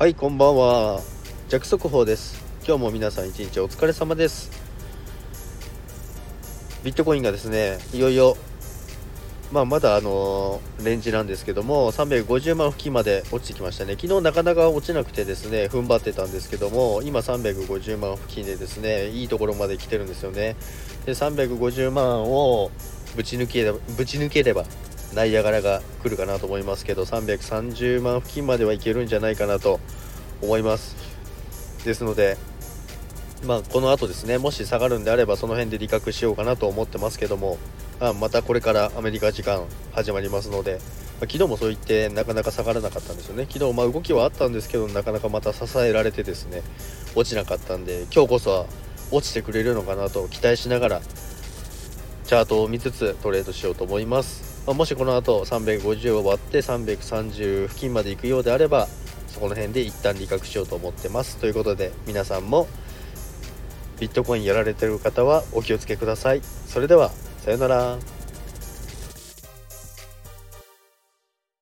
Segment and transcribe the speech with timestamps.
[0.00, 1.02] はいこんばんは。
[1.50, 2.42] 弱速報です。
[2.66, 4.50] 今日も皆さん一日お疲れ様です。
[6.82, 8.38] ビットコインがですねいよいよ
[9.52, 13.96] まあ、まだあのレンジなんですけども350万付近まで落ちてきましたね。
[14.00, 20.56] 昨日なかなか落ちなくてですね踏ん張ってたんですけども今350万付近でですねいいところまで来てるんですよね。
[21.04, 22.70] で350万を
[23.16, 24.64] ぶち抜けぶち抜ければ
[25.14, 29.80] ナイアガラが来るかなと思いますけど330万付近まではいけるんじゃないかなと
[30.42, 30.96] 思います。
[31.84, 32.36] ですので
[33.44, 37.56] まあ、この後ですねもし下がるんであればその辺で利確しようかなと思ってますけども
[37.98, 40.80] あまたこれからアメリカ時間始まりますので、まあ、
[41.20, 43.46] 昨日もそう言ってなかなか下がらなかったんですよね。
[43.50, 46.62] 昨日まあ動きはあったんですけどなかなかまた支えられてですね
[47.14, 48.66] 落ちなかったんで今日こそは
[49.10, 51.00] 落ちてくれるのかなと期待しながら
[52.30, 58.86] チャートを見つつトレードしようと思います、まあ、もしこの後350を割って330付近まで行くようであれば
[59.26, 61.38] そこの辺で一旦利確しようと思ってます。
[61.38, 62.68] ということで皆さんも
[63.98, 66.40] ビットコインやられてる方はお気をつけください。
[66.42, 67.98] それではさようなら。